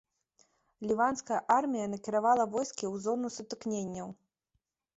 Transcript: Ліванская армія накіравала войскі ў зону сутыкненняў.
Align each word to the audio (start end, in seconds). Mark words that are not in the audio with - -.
Ліванская 0.91 1.37
армія 1.57 1.85
накіравала 1.93 2.43
войскі 2.55 2.85
ў 2.91 2.95
зону 3.07 3.27
сутыкненняў. 3.39 4.13